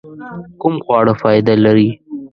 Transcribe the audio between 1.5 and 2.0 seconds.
لري؟